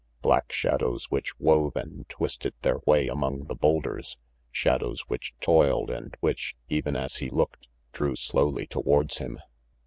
[0.23, 4.17] Black shadows which wove and twisted their way among the boulders,
[4.49, 9.37] shadows which toiled, and which, even as he looked, drew slowly towards him.